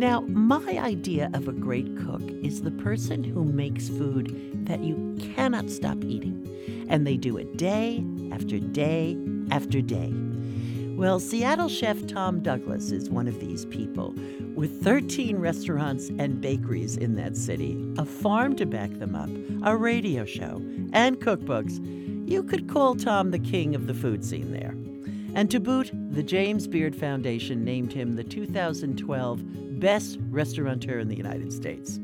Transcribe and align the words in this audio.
Now, 0.00 0.22
my 0.22 0.78
idea 0.78 1.30
of 1.34 1.46
a 1.46 1.52
great 1.52 1.94
cook 1.98 2.22
is 2.42 2.62
the 2.62 2.70
person 2.70 3.22
who 3.22 3.44
makes 3.44 3.90
food 3.90 4.64
that 4.64 4.82
you 4.82 5.14
cannot 5.34 5.68
stop 5.68 6.02
eating, 6.02 6.86
and 6.88 7.06
they 7.06 7.18
do 7.18 7.36
it 7.36 7.58
day 7.58 8.02
after 8.32 8.58
day 8.58 9.18
after 9.50 9.82
day. 9.82 10.10
Well, 10.96 11.20
Seattle 11.20 11.68
chef 11.68 12.06
Tom 12.06 12.40
Douglas 12.40 12.92
is 12.92 13.10
one 13.10 13.28
of 13.28 13.40
these 13.40 13.66
people. 13.66 14.14
With 14.54 14.82
13 14.82 15.36
restaurants 15.36 16.08
and 16.18 16.40
bakeries 16.40 16.96
in 16.96 17.16
that 17.16 17.36
city, 17.36 17.76
a 17.98 18.06
farm 18.06 18.56
to 18.56 18.64
back 18.64 18.98
them 18.98 19.14
up, 19.14 19.28
a 19.68 19.76
radio 19.76 20.24
show, 20.24 20.62
and 20.94 21.20
cookbooks, 21.20 21.76
you 22.26 22.42
could 22.42 22.70
call 22.70 22.94
Tom 22.94 23.32
the 23.32 23.38
king 23.38 23.74
of 23.74 23.86
the 23.86 23.92
food 23.92 24.24
scene 24.24 24.50
there. 24.50 24.74
And 25.34 25.50
to 25.50 25.60
boot, 25.60 25.90
the 26.10 26.22
James 26.22 26.66
Beard 26.66 26.94
Foundation 26.94 27.64
named 27.64 27.92
him 27.92 28.16
the 28.16 28.24
2012 28.24 29.80
Best 29.80 30.18
Restaurateur 30.28 30.98
in 30.98 31.08
the 31.08 31.16
United 31.16 31.52
States. 31.52 32.00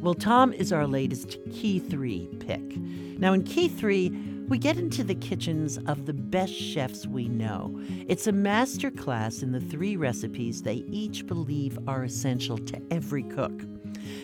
Well, 0.00 0.14
Tom 0.14 0.52
is 0.52 0.72
our 0.72 0.86
latest 0.86 1.38
Key 1.52 1.78
3 1.78 2.28
pick. 2.40 2.76
Now, 3.18 3.32
in 3.32 3.44
Key 3.44 3.68
3, 3.68 4.10
we 4.48 4.58
get 4.58 4.76
into 4.76 5.02
the 5.02 5.14
kitchens 5.14 5.78
of 5.86 6.04
the 6.04 6.12
best 6.12 6.52
chefs 6.52 7.06
we 7.06 7.28
know. 7.28 7.80
It's 8.08 8.26
a 8.26 8.32
master 8.32 8.90
class 8.90 9.42
in 9.42 9.52
the 9.52 9.60
three 9.60 9.96
recipes 9.96 10.62
they 10.62 10.84
each 10.88 11.26
believe 11.26 11.78
are 11.88 12.04
essential 12.04 12.58
to 12.58 12.82
every 12.90 13.22
cook. 13.22 13.62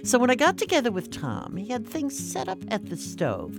So 0.04 0.18
when 0.18 0.28
I 0.28 0.34
got 0.34 0.58
together 0.58 0.90
with 0.90 1.10
Tom, 1.10 1.56
he 1.56 1.68
had 1.68 1.86
things 1.86 2.18
set 2.18 2.48
up 2.48 2.62
at 2.68 2.90
the 2.90 2.96
stove. 2.98 3.58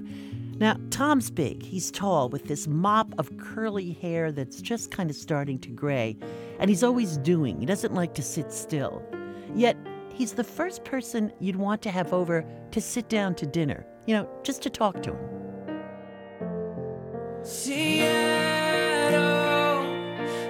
Now, 0.62 0.78
Tom's 0.92 1.32
big. 1.32 1.64
He's 1.64 1.90
tall 1.90 2.30
with 2.30 2.44
this 2.44 2.68
mop 2.68 3.16
of 3.18 3.36
curly 3.38 3.94
hair 3.94 4.32
that's 4.32 4.62
just 4.62 4.92
kind 4.92 5.10
of 5.10 5.16
starting 5.16 5.58
to 5.58 5.70
gray. 5.70 6.16
And 6.60 6.70
he's 6.70 6.84
always 6.84 7.18
doing. 7.18 7.60
He 7.60 7.66
doesn't 7.66 7.96
like 7.96 8.14
to 8.14 8.22
sit 8.22 8.54
still. 8.54 9.02
Yet, 9.56 9.76
he's 10.14 10.34
the 10.34 10.44
first 10.44 10.84
person 10.84 11.34
you'd 11.40 11.56
want 11.56 11.82
to 11.82 11.90
have 11.90 12.14
over 12.14 12.46
to 12.70 12.80
sit 12.80 13.10
down 13.10 13.34
to 13.36 13.48
dinner, 13.48 13.88
you 14.06 14.16
know, 14.16 14.30
just 14.44 14.62
to 14.62 14.70
talk 14.70 15.02
to 15.02 15.16
him. 15.16 15.74
Seattle, 17.42 19.18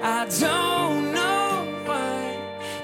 I 0.03 0.27
don't 0.41 1.13
know 1.13 1.83
why 1.85 2.37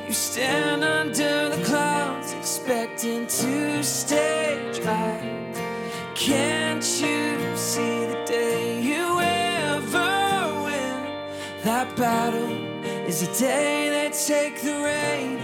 you 0.07 0.13
stand 0.13 0.81
under 0.81 1.49
the 1.53 1.61
clouds 1.65 2.31
expecting 2.31 3.27
to 3.27 3.83
stay 3.83 4.71
dry. 4.81 5.33
Can't 6.15 6.66
you 7.01 7.55
see 7.55 8.05
the 8.05 8.23
day 8.25 8.81
you 8.81 9.19
ever 9.19 10.63
win 10.63 11.63
that 11.63 11.95
battle 11.95 12.49
is 13.07 13.27
the 13.27 13.39
day 13.39 13.89
they 13.89 14.09
take 14.17 14.61
the 14.61 14.71
rain 14.71 15.37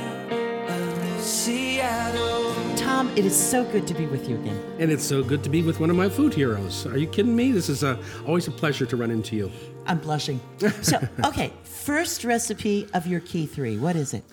out 0.67 1.17
of 1.17 1.21
Seattle. 1.21 2.53
Tom, 2.75 3.09
it 3.15 3.25
is 3.25 3.35
so 3.35 3.63
good 3.65 3.85
to 3.87 3.93
be 3.93 4.07
with 4.07 4.27
you 4.27 4.35
again. 4.37 4.59
And 4.79 4.91
it's 4.91 5.03
so 5.03 5.23
good 5.23 5.43
to 5.43 5.49
be 5.49 5.61
with 5.61 5.79
one 5.79 5.89
of 5.91 5.95
my 5.95 6.09
food 6.09 6.33
heroes. 6.33 6.87
Are 6.87 6.97
you 6.97 7.07
kidding 7.07 7.35
me? 7.35 7.51
This 7.51 7.69
is 7.69 7.83
uh 7.83 8.01
always 8.25 8.47
a 8.47 8.51
pleasure 8.51 8.85
to 8.87 8.97
run 8.97 9.11
into 9.11 9.35
you. 9.35 9.51
I'm 9.85 9.99
blushing. 9.99 10.39
So, 10.81 11.07
okay, 11.25 11.53
first 11.63 12.23
recipe 12.23 12.87
of 12.93 13.05
your 13.05 13.19
key 13.19 13.45
three. 13.45 13.77
What 13.77 13.95
is 13.95 14.13
it? 14.13 14.23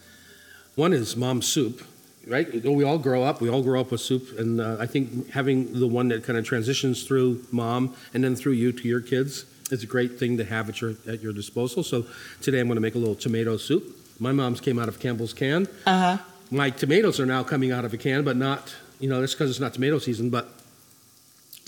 One 0.74 0.92
is 0.92 1.16
mom's 1.16 1.46
soup, 1.46 1.82
right? 2.26 2.64
We 2.64 2.84
all 2.84 2.98
grow 2.98 3.22
up. 3.22 3.40
We 3.40 3.48
all 3.48 3.62
grow 3.62 3.80
up 3.80 3.90
with 3.90 4.00
soup, 4.00 4.38
and 4.38 4.60
uh, 4.60 4.76
I 4.78 4.86
think 4.86 5.30
having 5.30 5.78
the 5.78 5.86
one 5.86 6.08
that 6.08 6.24
kind 6.24 6.38
of 6.38 6.44
transitions 6.44 7.04
through 7.04 7.44
mom 7.50 7.94
and 8.14 8.22
then 8.22 8.36
through 8.36 8.52
you 8.52 8.72
to 8.72 8.88
your 8.88 9.00
kids 9.00 9.46
is 9.70 9.82
a 9.82 9.86
great 9.86 10.18
thing 10.18 10.36
to 10.36 10.44
have 10.44 10.68
at 10.68 10.80
your 10.80 10.94
at 11.08 11.22
your 11.22 11.32
disposal. 11.32 11.82
So 11.82 12.06
today 12.40 12.60
I'm 12.60 12.66
going 12.66 12.76
to 12.76 12.80
make 12.80 12.94
a 12.94 12.98
little 12.98 13.14
tomato 13.14 13.56
soup. 13.56 13.96
My 14.18 14.32
mom's 14.32 14.60
came 14.60 14.78
out 14.78 14.88
of 14.88 15.00
Campbell's 15.00 15.32
can. 15.32 15.66
Uh 15.86 16.16
huh. 16.16 16.22
My 16.50 16.70
tomatoes 16.70 17.20
are 17.20 17.26
now 17.26 17.42
coming 17.42 17.70
out 17.72 17.84
of 17.84 17.94
a 17.94 17.96
can, 17.96 18.24
but 18.24 18.36
not 18.36 18.74
you 18.98 19.08
know 19.08 19.20
that's 19.20 19.34
because 19.34 19.50
it's 19.50 19.60
not 19.60 19.74
tomato 19.74 19.98
season. 19.98 20.30
But 20.30 20.48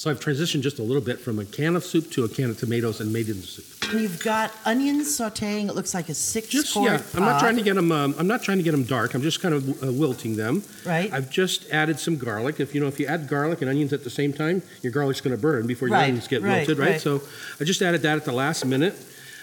so 0.03 0.11
I've 0.11 0.19
transitioned 0.19 0.63
just 0.63 0.81
a 0.81 0.83
little 0.83 1.01
bit 1.01 1.21
from 1.21 1.39
a 1.39 1.45
can 1.45 1.77
of 1.77 1.85
soup 1.85 2.11
to 2.11 2.25
a 2.25 2.29
can 2.29 2.51
of 2.51 2.59
tomatoes 2.59 3.01
and 3.01 3.13
made 3.13 3.29
it 3.29 3.37
into 3.37 3.47
soup. 3.47 3.93
And 3.93 4.01
you've 4.01 4.21
got 4.21 4.51
onions 4.65 5.07
sauteing. 5.07 5.69
It 5.69 5.77
looks 5.77 5.95
like 5.95 6.09
a 6.09 6.15
six 6.15 6.49
Just 6.49 6.75
yeah, 6.75 7.01
I'm 7.15 7.21
not 7.21 7.39
trying 7.39 7.55
to 7.55 7.63
get 7.63 7.77
them. 7.77 7.93
Um, 7.93 8.13
I'm 8.19 8.27
not 8.27 8.43
trying 8.43 8.57
to 8.57 8.65
get 8.65 8.73
them 8.73 8.83
dark. 8.83 9.15
I'm 9.15 9.23
just 9.23 9.41
kind 9.41 9.55
of 9.55 9.81
uh, 9.81 9.93
wilting 9.93 10.35
them. 10.35 10.65
Right. 10.85 11.13
I've 11.13 11.31
just 11.31 11.71
added 11.71 12.01
some 12.01 12.17
garlic. 12.17 12.59
If 12.59 12.75
you 12.75 12.81
know, 12.81 12.89
if 12.89 12.99
you 12.99 13.07
add 13.07 13.29
garlic 13.29 13.61
and 13.61 13.71
onions 13.71 13.93
at 13.93 14.03
the 14.03 14.11
same 14.11 14.33
time, 14.33 14.63
your 14.83 14.91
garlic's 14.91 15.21
going 15.21 15.37
to 15.37 15.41
burn 15.41 15.69
before 15.69 15.87
your 15.87 15.97
Right, 15.97 16.09
onions 16.09 16.27
get 16.27 16.43
right, 16.43 16.67
wilted, 16.67 16.79
right? 16.81 16.91
right. 16.91 17.01
So 17.01 17.23
I 17.61 17.63
just 17.63 17.81
added 17.81 18.03
that 18.03 18.17
at 18.17 18.25
the 18.25 18.33
last 18.33 18.65
minute. 18.65 18.97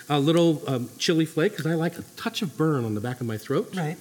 A 0.09 0.19
little 0.19 0.61
um, 0.67 0.89
chili 0.97 1.23
flake 1.23 1.53
because 1.53 1.67
I 1.67 1.75
like 1.75 1.97
a 1.97 2.01
touch 2.17 2.41
of 2.41 2.57
burn 2.57 2.83
on 2.83 2.95
the 2.95 3.01
back 3.01 3.21
of 3.21 3.27
my 3.27 3.37
throat. 3.37 3.73
Right. 3.77 3.95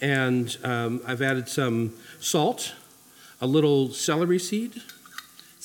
And 0.00 0.56
um, 0.64 1.00
I've 1.06 1.22
added 1.22 1.48
some 1.48 1.94
salt, 2.18 2.74
a 3.40 3.46
little 3.46 3.92
celery 3.92 4.40
seed, 4.40 4.82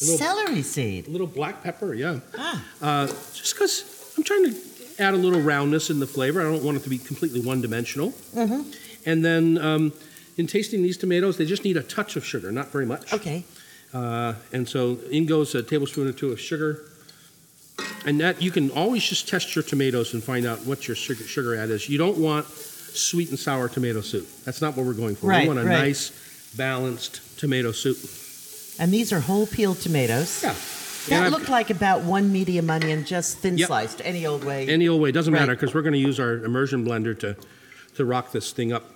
little, 0.02 0.18
Celery 0.18 0.62
seed. 0.62 1.08
a 1.08 1.10
little 1.10 1.28
black 1.28 1.64
pepper. 1.64 1.94
Yeah. 1.94 2.20
Ah. 2.38 2.64
Uh, 2.82 3.08
just 3.08 3.54
because 3.56 4.14
I'm 4.18 4.24
trying 4.24 4.46
to 4.46 4.56
add 5.00 5.14
a 5.14 5.18
little 5.18 5.42
roundness 5.42 5.90
in 5.90 6.00
the 6.00 6.08
flavor. 6.08 6.42
I 6.42 6.44
don't 6.44 6.64
want 6.64 6.78
it 6.78 6.84
to 6.84 6.90
be 6.90 6.98
completely 6.98 7.42
one 7.42 7.62
dimensional. 7.62 8.12
Mm-hmm. 8.36 8.72
And 9.06 9.24
then 9.24 9.58
um, 9.58 9.94
in 10.38 10.48
tasting 10.48 10.84
these 10.84 10.98
tomatoes, 10.98 11.38
they 11.38 11.46
just 11.46 11.64
need 11.64 11.78
a 11.78 11.84
touch 11.84 12.16
of 12.16 12.26
sugar, 12.26 12.52
not 12.52 12.68
very 12.68 12.86
much. 12.86 13.14
Okay. 13.14 13.46
Uh, 13.94 14.34
and 14.52 14.68
so 14.68 14.98
in 15.12 15.26
goes 15.26 15.56
a 15.56 15.64
tablespoon 15.64 16.08
or 16.08 16.14
two 16.14 16.32
of 16.32 16.40
sugar. 16.40 16.86
And 18.06 18.20
that 18.22 18.42
you 18.42 18.52
can 18.52 18.72
always 18.72 19.04
just 19.04 19.28
test 19.28 19.56
your 19.56 19.64
tomatoes 19.64 20.14
and 20.14 20.24
find 20.24 20.46
out 20.46 20.66
what 20.66 20.88
your 20.88 20.96
sugar, 20.96 21.24
sugar 21.24 21.56
add 21.56 21.70
is. 21.70 21.88
You 21.88 21.98
don't 21.98 22.18
want 22.18 22.48
sweet 22.48 23.30
and 23.30 23.38
sour 23.38 23.70
tomato 23.70 24.02
soup. 24.02 24.28
That's 24.46 24.62
not 24.62 24.76
what 24.76 24.86
we're 24.86 24.94
going 24.94 25.16
for. 25.16 25.28
Right, 25.28 25.44
we 25.44 25.48
want 25.48 25.60
a 25.60 25.66
right. 25.66 25.80
nice, 25.80 26.12
balanced 26.56 27.40
tomato 27.40 27.72
soup. 27.72 27.98
And 28.80 28.92
these 28.94 29.12
are 29.14 29.20
whole 29.20 29.48
peeled 29.48 29.80
tomatoes. 29.80 30.42
Yeah. 30.44 30.54
That 30.54 31.16
And 31.16 31.26
I've- 31.26 31.32
looked 31.36 31.50
like 31.50 31.70
about 31.70 32.02
one 32.04 32.32
medium 32.32 32.70
onion, 32.70 33.06
just 33.06 33.38
thin 33.40 33.58
Yep. 33.58 33.68
sliced, 33.68 34.02
any 34.04 34.26
old 34.26 34.44
way. 34.44 34.68
any 34.68 34.88
old 34.88 35.02
way, 35.02 35.12
doesn't 35.12 35.34
Right. 35.34 35.40
matter 35.40 35.54
because 35.56 35.74
we're 35.74 35.82
going 35.82 35.94
to 35.94 36.00
use 36.00 36.20
our 36.20 36.44
immersion 36.44 36.86
blender 36.86 37.18
to, 37.20 37.36
to 37.96 38.06
rock 38.06 38.32
this 38.34 38.52
thing 38.52 38.74
up. 38.74 38.92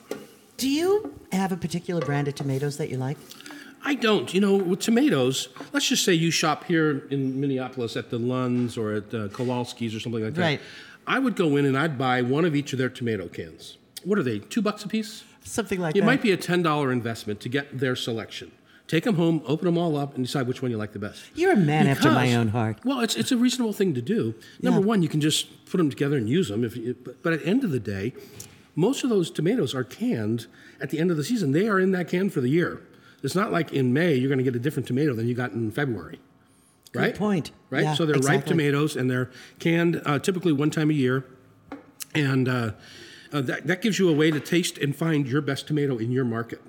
Do 0.58 0.68
you 0.70 1.14
have 1.32 1.52
a 1.52 1.58
particular 1.58 2.02
brand 2.02 2.28
of 2.28 2.36
tomatoes 2.36 2.78
that 2.78 2.90
you 2.90 2.98
like? 2.98 3.18
I 3.84 3.96
don't. 3.96 4.32
You 4.34 4.42
know, 4.42 4.56
with 4.56 4.80
tomatoes, 4.82 5.48
let's 5.74 5.88
just 5.88 6.04
say 6.04 6.14
you 6.14 6.30
shop 6.30 6.66
here 6.66 7.04
in 7.10 7.40
Minneapolis 7.40 7.96
at 7.98 8.10
the 8.12 8.20
Lunds 8.20 8.78
or 8.78 8.94
at 8.94 9.14
uh, 9.14 9.28
Kowalski's 9.30 9.96
or 9.96 10.00
something 10.00 10.24
like 10.24 10.36
that. 10.36 10.42
Right. 10.42 10.62
I 11.08 11.18
would 11.18 11.36
go 11.36 11.56
in 11.58 11.66
and 11.66 11.76
I'd 11.78 11.98
buy 11.98 12.22
one 12.22 12.46
of 12.46 12.56
each 12.56 12.74
of 12.74 12.78
their 12.80 12.90
tomato 12.90 13.28
cans. 13.28 13.78
What 14.04 14.20
are 14.20 14.24
they? 14.24 14.38
Two 14.40 14.62
bucks 14.62 14.84
a 14.84 14.88
piece? 14.88 15.24
Something 15.44 15.80
like 15.80 15.96
It 15.96 16.00
that. 16.02 16.04
It 16.04 16.06
might 16.06 16.22
be 16.22 16.32
a 16.32 16.38
ten 16.38 16.62
dollar 16.62 16.92
investment 16.92 17.40
to 17.40 17.50
get 17.50 17.80
their 17.80 17.96
selection. 17.96 18.52
Take 18.88 19.04
them 19.06 19.16
home, 19.16 19.42
open 19.46 19.66
them 19.66 19.78
all 19.78 19.96
up, 19.96 20.16
and 20.16 20.26
decide 20.26 20.48
which 20.48 20.62
one 20.62 20.70
you 20.70 20.78
like 20.78 20.92
the 20.92 21.00
best. 21.00 21.24
You're 21.34 21.54
a 21.54 21.56
man 21.56 21.88
after 21.88 22.12
my 22.12 22.34
own 22.36 22.50
heart. 22.50 22.80
Well, 22.84 23.00
it's 23.00 23.16
it's 23.16 23.32
a 23.32 23.38
reasonable 23.38 23.72
thing 23.74 23.94
to 23.94 24.02
do. 24.02 24.36
Number 24.62 24.80
Yeah. 24.82 24.86
one, 24.86 25.02
you 25.02 25.08
can 25.10 25.22
just 25.22 25.66
put 25.66 25.78
them 25.78 25.90
together 25.90 26.18
and 26.18 26.28
use 26.28 26.50
them. 26.50 26.64
If 26.66 26.76
you, 26.76 26.96
but, 27.02 27.24
but 27.24 27.32
at 27.34 27.42
the 27.44 27.48
end 27.48 27.64
of 27.64 27.72
the 27.72 27.80
day, 27.80 28.14
most 28.76 29.04
of 29.04 29.10
those 29.10 29.32
tomatoes 29.32 29.74
are 29.74 29.84
canned 29.86 30.48
at 30.82 30.90
the 30.90 31.00
end 31.00 31.10
of 31.12 31.16
the 31.18 31.24
season. 31.24 31.52
They 31.54 31.68
are 31.70 31.80
in 31.80 31.92
that 31.92 32.10
can 32.10 32.30
for 32.30 32.42
the 32.42 32.50
year. 32.50 32.82
It's 33.24 33.36
not 33.36 33.52
like 33.52 33.72
in 33.72 33.94
May 33.94 34.16
you're 34.16 34.28
going 34.30 34.40
to 34.40 34.44
get 34.44 34.56
a 34.56 34.60
different 34.60 34.88
tomato 34.88 35.14
than 35.14 35.28
you 35.28 35.36
got 35.36 35.52
in 35.52 35.72
February. 35.72 36.20
Right. 36.94 37.16
point. 37.16 37.52
Right. 37.70 37.84
Yeah, 37.84 37.94
so 37.94 38.06
they're 38.06 38.20
ripe 38.20 38.46
tomatoes 38.46 38.98
and 38.98 39.10
they're 39.10 39.32
canned 39.60 40.02
uh, 40.06 40.20
typically 40.20 40.52
one 40.52 40.70
time 40.70 40.90
a 40.90 40.94
year, 40.94 41.24
and 42.14 42.50
uh, 42.50 42.72
uh, 43.32 43.40
that 43.42 43.68
that 43.68 43.82
gives 43.82 43.98
you 44.00 44.10
a 44.10 44.14
way 44.14 44.32
to 44.32 44.42
taste 44.42 44.78
and 44.78 44.94
find 44.94 45.28
your 45.28 45.40
best 45.42 45.68
tomato 45.68 45.98
in 45.98 46.12
your 46.12 46.26
market. 46.26 46.62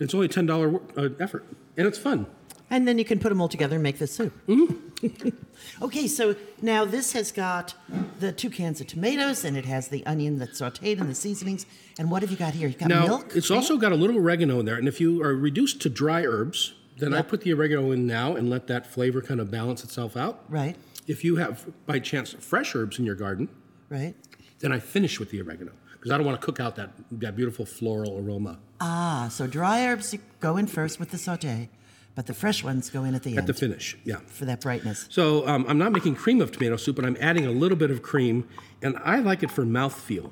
It's 0.00 0.14
only 0.14 0.26
a 0.26 0.28
ten 0.28 0.46
dollar 0.46 0.80
uh, 0.96 1.08
effort, 1.20 1.44
and 1.76 1.86
it's 1.86 1.98
fun. 1.98 2.26
And 2.70 2.86
then 2.86 2.98
you 2.98 3.04
can 3.04 3.18
put 3.18 3.30
them 3.30 3.40
all 3.40 3.48
together 3.48 3.76
and 3.76 3.82
make 3.82 3.98
the 3.98 4.06
soup. 4.06 4.32
Mm-hmm. 4.46 5.28
okay, 5.82 6.06
so 6.06 6.36
now 6.60 6.84
this 6.84 7.12
has 7.14 7.32
got 7.32 7.74
the 8.20 8.30
two 8.30 8.50
cans 8.50 8.78
of 8.82 8.86
tomatoes 8.88 9.42
and 9.42 9.56
it 9.56 9.64
has 9.64 9.88
the 9.88 10.04
onion 10.04 10.38
that's 10.38 10.60
sauteed 10.60 11.00
and 11.00 11.08
the 11.08 11.14
seasonings. 11.14 11.64
And 11.98 12.10
what 12.10 12.20
have 12.20 12.30
you 12.30 12.36
got 12.36 12.52
here? 12.52 12.68
You've 12.68 12.78
got 12.78 12.90
Now, 12.90 13.06
milk? 13.06 13.32
it's 13.34 13.50
also 13.50 13.78
got 13.78 13.92
a 13.92 13.94
little 13.94 14.16
oregano 14.18 14.60
in 14.60 14.66
there, 14.66 14.76
and 14.76 14.86
if 14.86 15.00
you 15.00 15.22
are 15.22 15.34
reduced 15.34 15.80
to 15.82 15.88
dry 15.88 16.24
herbs, 16.26 16.74
then 16.98 17.14
I 17.14 17.18
Yep. 17.18 17.28
put 17.28 17.40
the 17.40 17.54
oregano 17.54 17.90
in 17.92 18.06
now 18.06 18.36
and 18.36 18.50
let 18.50 18.66
that 18.66 18.86
flavor 18.86 19.22
kind 19.22 19.40
of 19.40 19.50
balance 19.50 19.82
itself 19.82 20.14
out. 20.16 20.44
Right, 20.50 20.76
If 21.06 21.24
you 21.24 21.36
have, 21.36 21.66
by 21.86 22.00
chance, 22.00 22.32
fresh 22.38 22.74
herbs 22.74 22.98
in 22.98 23.06
your 23.06 23.14
garden, 23.14 23.48
right. 23.88 24.14
then 24.58 24.72
I 24.72 24.78
finish 24.78 25.18
with 25.18 25.30
the 25.30 25.40
oregano 25.40 25.72
because 26.08 26.14
I 26.14 26.18
don't 26.18 26.26
want 26.26 26.40
to 26.40 26.44
cook 26.44 26.58
out 26.60 26.76
that, 26.76 26.90
that 27.12 27.36
beautiful 27.36 27.66
floral 27.66 28.18
aroma 28.18 28.58
Ah, 28.80 29.28
so 29.30 29.46
dry 29.46 29.86
herbs 29.86 30.14
go 30.40 30.56
in 30.56 30.66
first 30.66 31.00
with 31.00 31.10
the 31.10 31.18
saute, 31.18 31.68
but 32.14 32.26
the 32.26 32.34
fresh 32.34 32.62
ones 32.62 32.90
go 32.90 33.02
in 33.04 33.14
at 33.14 33.24
the 33.24 33.30
at 33.32 33.38
end 33.40 33.48
At 33.50 33.54
the 33.54 33.54
finish. 33.54 33.96
Yeah. 34.04 34.18
for 34.26 34.44
that 34.44 34.60
brightness. 34.60 35.06
So 35.10 35.46
um, 35.48 35.66
I'm 35.68 35.78
not 35.78 35.90
making 35.92 36.14
cream 36.14 36.40
of 36.40 36.52
tomato 36.52 36.76
soup, 36.76 36.96
but 36.96 37.04
I'm 37.04 37.16
adding 37.20 37.44
a 37.44 37.50
little 37.50 37.76
bit 37.76 37.90
of 37.90 38.02
cream, 38.02 38.48
and 38.80 38.96
I 39.04 39.18
like 39.18 39.42
it 39.42 39.50
for 39.50 39.64
mouthfeel. 39.64 40.30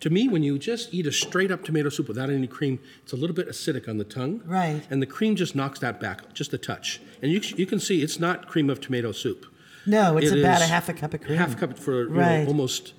To 0.00 0.10
me, 0.10 0.28
when 0.28 0.42
you 0.44 0.58
just 0.58 0.94
eat 0.94 1.06
a 1.06 1.12
straight 1.12 1.50
up 1.50 1.64
tomato 1.64 1.88
soup 1.88 2.06
without 2.08 2.30
any 2.30 2.46
cream, 2.46 2.78
it's 3.02 3.12
a 3.12 3.16
little 3.16 3.34
bit 3.34 3.48
acidic 3.48 3.88
on 3.88 3.98
the 3.98 4.04
tongue. 4.04 4.42
Right. 4.44 4.82
And 4.90 5.02
the 5.02 5.06
cream 5.06 5.34
just 5.36 5.54
knocks 5.56 5.78
that 5.80 6.00
back 6.00 6.32
just 6.34 6.52
a 6.52 6.58
touch. 6.58 7.00
And 7.20 7.30
you, 7.32 7.40
you 7.56 7.66
can 7.66 7.78
see 7.80 8.02
it's 8.02 8.18
not 8.20 8.48
cream 8.48 8.70
of 8.70 8.80
tomato 8.80 9.12
soup. 9.12 9.46
No, 9.86 10.16
it's 10.16 10.30
It 10.30 10.40
about 10.40 10.62
a 10.62 10.66
half 10.66 10.88
a 10.88 10.92
cup 10.92 11.14
of 11.14 11.20
cream. 11.20 11.38
Half 11.38 11.54
a 11.54 11.56
cup 11.66 11.78
for 11.78 12.04
you 12.04 12.14
know, 12.14 12.44
almost, 12.46 12.94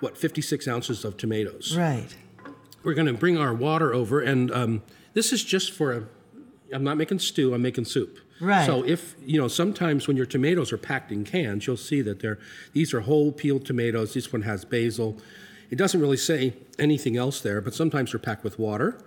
what, 0.00 0.16
56 0.16 0.66
ounces 0.68 1.04
of 1.04 1.16
tomatoes. 1.16 1.76
Right. 1.76 2.08
we're 2.82 2.94
going 2.94 3.06
to 3.06 3.12
bring 3.12 3.36
our 3.36 3.54
water 3.54 3.92
over, 3.92 4.20
and 4.20 4.50
um, 4.50 4.82
this 5.14 5.32
is 5.32 5.44
just 5.44 5.72
for 5.72 5.92
a. 5.92 6.04
I'm 6.72 6.84
not 6.84 6.96
making 6.96 7.18
stew. 7.18 7.52
I'm 7.52 7.62
making 7.62 7.86
soup. 7.86 8.18
Right. 8.40 8.64
So 8.64 8.84
if 8.84 9.14
you 9.24 9.38
know, 9.38 9.48
sometimes 9.48 10.08
when 10.08 10.16
your 10.16 10.26
tomatoes 10.26 10.72
are 10.72 10.78
packed 10.78 11.12
in 11.12 11.24
cans, 11.24 11.66
you'll 11.66 11.76
see 11.76 12.00
that 12.02 12.20
they're 12.20 12.38
these 12.72 12.94
are 12.94 13.00
whole 13.00 13.32
peeled 13.32 13.66
tomatoes. 13.66 14.14
This 14.14 14.32
one 14.32 14.42
has 14.42 14.64
basil. 14.64 15.18
It 15.70 15.76
doesn't 15.76 16.00
really 16.00 16.16
say 16.16 16.54
anything 16.78 17.16
else 17.16 17.40
there, 17.40 17.60
but 17.60 17.74
sometimes 17.74 18.12
they're 18.12 18.20
packed 18.20 18.42
with 18.42 18.58
water. 18.58 18.98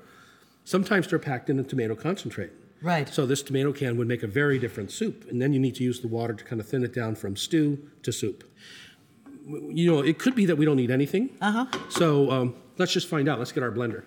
Sometimes 0.63 1.07
they're 1.07 1.19
packed 1.19 1.49
in 1.49 1.59
a 1.59 1.63
tomato 1.63 1.95
concentrate. 1.95 2.51
Right. 2.81 3.09
So 3.09 3.25
this 3.25 3.41
tomato 3.41 3.73
can 3.73 3.97
would 3.97 4.07
make 4.07 4.23
a 4.23 4.27
very 4.27 4.59
different 4.59 4.91
soup, 4.91 5.25
and 5.29 5.41
then 5.41 5.53
you 5.53 5.59
need 5.59 5.75
to 5.75 5.83
use 5.83 6.01
the 6.01 6.07
water 6.07 6.33
to 6.33 6.43
kind 6.43 6.61
of 6.61 6.67
thin 6.67 6.83
it 6.83 6.93
down 6.93 7.15
from 7.15 7.35
stew 7.35 7.89
to 8.03 8.11
soup. 8.11 8.43
You 9.45 9.91
know, 9.91 9.99
it 9.99 10.19
could 10.19 10.35
be 10.35 10.45
that 10.45 10.55
we 10.55 10.65
don't 10.65 10.77
need 10.77 10.91
anything. 10.91 11.29
Uh 11.41 11.65
huh. 11.65 11.79
So 11.89 12.31
um, 12.31 12.55
let's 12.77 12.93
just 12.93 13.07
find 13.07 13.27
out. 13.27 13.39
Let's 13.39 13.51
get 13.51 13.63
our 13.63 13.71
blender. 13.71 14.03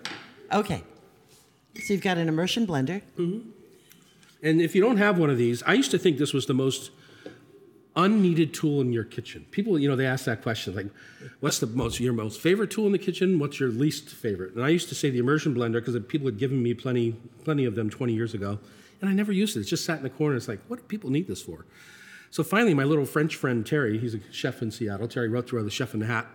Okay. 0.51 0.83
So 1.83 1.93
you've 1.93 2.01
got 2.01 2.17
an 2.17 2.27
immersion 2.27 2.65
blender. 2.65 3.01
Mm-hmm. 3.17 3.49
And 4.41 4.61
if 4.61 4.75
you 4.75 4.81
don't 4.81 4.97
have 4.97 5.17
one 5.17 5.29
of 5.29 5.37
these, 5.37 5.63
I 5.63 5.73
used 5.73 5.91
to 5.91 5.97
think 5.97 6.17
this 6.17 6.33
was 6.33 6.45
the 6.45 6.53
most 6.53 6.91
unneeded 7.95 8.53
tool 8.53 8.79
in 8.81 8.93
your 8.93 9.03
kitchen. 9.03 9.45
People, 9.49 9.77
you 9.79 9.89
know, 9.89 9.95
they 9.95 10.05
ask 10.05 10.25
that 10.25 10.43
question 10.43 10.75
like, 10.75 10.87
"What's 11.39 11.59
the 11.59 11.67
most 11.67 11.99
your 11.99 12.13
most 12.13 12.39
favorite 12.39 12.69
tool 12.69 12.85
in 12.85 12.91
the 12.91 12.99
kitchen? 12.99 13.39
What's 13.39 13.59
your 13.59 13.69
least 13.69 14.09
favorite?" 14.09 14.53
And 14.53 14.63
I 14.63 14.69
used 14.69 14.89
to 14.89 14.95
say 14.95 15.09
the 15.09 15.19
immersion 15.19 15.55
blender 15.55 15.73
because 15.73 15.99
people 16.07 16.27
had 16.27 16.37
given 16.37 16.61
me 16.61 16.73
plenty, 16.73 17.15
plenty 17.43 17.65
of 17.65 17.75
them 17.75 17.89
20 17.89 18.13
years 18.13 18.33
ago, 18.33 18.59
and 19.01 19.09
I 19.09 19.13
never 19.13 19.31
used 19.31 19.57
it. 19.57 19.61
It 19.61 19.63
just 19.65 19.85
sat 19.85 19.97
in 19.97 20.03
the 20.03 20.09
corner. 20.09 20.35
It's 20.35 20.47
like, 20.47 20.59
what 20.67 20.77
do 20.77 20.83
people 20.83 21.09
need 21.09 21.27
this 21.27 21.41
for? 21.41 21.65
So 22.29 22.43
finally, 22.43 22.73
my 22.73 22.83
little 22.83 23.05
French 23.05 23.35
friend 23.35 23.67
Thierry, 23.67 23.97
he's 23.97 24.13
a 24.13 24.19
chef 24.31 24.61
in 24.61 24.71
Seattle. 24.71 25.07
Thierry 25.07 25.29
Rautureau 25.29 25.63
the 25.63 25.71
Chef 25.71 25.93
in 25.93 25.99
the 26.01 26.05
Hat. 26.05 26.27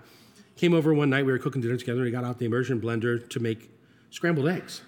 Came 0.56 0.74
over 0.74 0.92
one 0.94 1.10
night. 1.10 1.24
We 1.26 1.32
were 1.32 1.38
cooking 1.38 1.60
dinner 1.62 1.76
together. 1.76 1.98
and 2.00 2.06
He 2.06 2.12
got 2.12 2.24
out 2.24 2.38
the 2.38 2.46
immersion 2.46 2.80
blender 2.80 3.28
to 3.30 3.40
make 3.40 3.70
scrambled 4.10 4.48
eggs. 4.48 4.82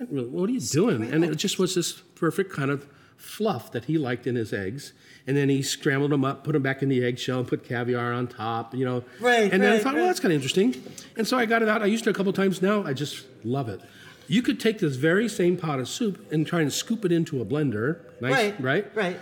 I 0.00 0.04
really, 0.10 0.28
what 0.28 0.48
are 0.48 0.52
you 0.52 0.60
doing? 0.60 1.02
And 1.12 1.24
it 1.24 1.34
just 1.36 1.58
was 1.58 1.74
this 1.74 1.92
perfect 1.92 2.52
kind 2.52 2.70
of 2.70 2.86
fluff 3.16 3.70
that 3.72 3.84
he 3.84 3.98
liked 3.98 4.26
in 4.26 4.34
his 4.34 4.52
eggs. 4.52 4.92
And 5.26 5.36
then 5.36 5.48
he 5.50 5.62
scrambled 5.62 6.10
them 6.10 6.24
up, 6.24 6.42
put 6.44 6.52
them 6.52 6.62
back 6.62 6.82
in 6.82 6.88
the 6.88 7.04
eggshell, 7.04 7.40
and 7.40 7.48
put 7.48 7.64
caviar 7.64 8.12
on 8.12 8.26
top, 8.26 8.74
you 8.74 8.84
know. 8.86 9.04
Right, 9.20 9.52
And 9.52 9.62
then 9.62 9.72
I 9.72 9.74
right, 9.74 9.82
thought, 9.82 9.94
well, 9.94 10.06
that's 10.06 10.20
kind 10.20 10.32
of 10.32 10.36
interesting. 10.36 10.82
And 11.16 11.28
so 11.28 11.38
I 11.38 11.44
got 11.44 11.60
it 11.62 11.68
out. 11.68 11.82
I 11.82 11.86
used 11.86 12.06
it 12.06 12.10
a 12.10 12.14
couple 12.14 12.32
times 12.32 12.62
now. 12.62 12.82
I 12.84 12.94
just 12.94 13.26
love 13.44 13.68
it. 13.68 13.80
You 14.28 14.40
could 14.42 14.58
take 14.60 14.78
this 14.78 14.96
very 14.96 15.28
same 15.28 15.56
pot 15.58 15.80
of 15.80 15.88
soup 15.88 16.32
and 16.32 16.46
try 16.46 16.60
and 16.62 16.72
scoop 16.72 17.04
it 17.04 17.12
into 17.12 17.40
a 17.42 17.44
blender. 17.44 17.98
Nice, 18.20 18.32
Right. 18.32 18.60
right? 18.60 18.96
Right. 18.96 19.20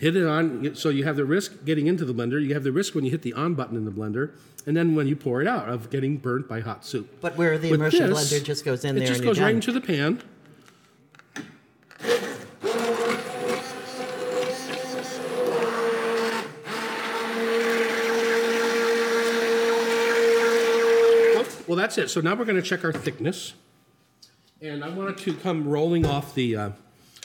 Hit 0.00 0.16
it 0.16 0.26
on 0.26 0.74
so 0.74 0.88
you 0.88 1.04
have 1.04 1.16
the 1.16 1.26
risk 1.26 1.62
getting 1.66 1.86
into 1.86 2.06
the 2.06 2.14
blender. 2.14 2.42
You 2.42 2.54
have 2.54 2.64
the 2.64 2.72
risk 2.72 2.94
when 2.94 3.04
you 3.04 3.10
hit 3.10 3.20
the 3.20 3.34
on 3.34 3.54
button 3.54 3.76
in 3.76 3.84
the 3.84 3.90
blender 3.90 4.32
and 4.66 4.74
then 4.74 4.94
when 4.94 5.06
you 5.06 5.14
pour 5.14 5.42
it 5.42 5.46
out 5.46 5.68
of 5.68 5.90
getting 5.90 6.16
burnt 6.16 6.48
by 6.48 6.60
hot 6.60 6.86
soup. 6.86 7.20
But 7.20 7.36
where 7.36 7.58
the 7.58 7.70
With 7.70 7.80
immersion 7.80 8.08
this, 8.08 8.32
blender 8.32 8.42
just 8.42 8.64
goes 8.64 8.84
in 8.84 8.96
it 8.96 9.00
there 9.00 9.08
just 9.08 9.20
and 9.20 9.26
goes 9.28 9.38
right 9.38 9.54
into 9.54 9.72
the 9.72 9.80
pan. 9.80 10.22
Well, 21.34 21.46
well 21.68 21.76
that's 21.76 21.98
it. 21.98 22.08
So 22.08 22.22
now 22.22 22.34
we're 22.34 22.46
going 22.46 22.56
to 22.56 22.62
check 22.62 22.84
our 22.84 22.92
thickness. 22.92 23.52
And 24.62 24.84
i 24.84 24.90
want 24.90 25.08
it 25.10 25.18
to 25.24 25.32
come 25.32 25.66
rolling 25.66 26.04
off 26.04 26.34
the 26.34 26.54
uh, 26.54 26.70